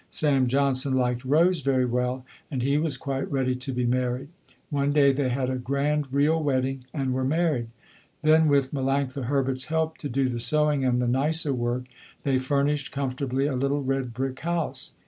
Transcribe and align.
Sam 0.09 0.47
Johnson 0.47 0.95
liked 0.95 1.23
Rose 1.23 1.61
very 1.61 1.85
well 1.85 2.25
and 2.49 2.63
he 2.63 2.75
was 2.79 2.97
quite 2.97 3.31
ready 3.31 3.53
to 3.57 3.71
be 3.71 3.85
married. 3.85 4.29
One 4.71 4.91
day 4.93 5.11
they 5.11 5.29
had 5.29 5.47
a 5.51 5.57
grand 5.59 6.11
real 6.11 6.41
wedding 6.41 6.85
and 6.91 7.13
were 7.13 7.23
married. 7.23 7.67
Then 8.23 8.47
with 8.47 8.73
Melanctha 8.73 9.25
Herbert's 9.25 9.65
help 9.65 9.99
to 9.99 10.09
do 10.09 10.27
the 10.27 10.39
sewing 10.39 10.83
and 10.83 11.03
the 11.03 11.07
nicer 11.07 11.53
work, 11.53 11.83
they 12.23 12.39
furnished 12.39 12.91
comfortably 12.91 13.45
a 13.45 13.53
little 13.55 13.83
red 13.83 14.11
brick 14.11 14.39
house. 14.39 14.93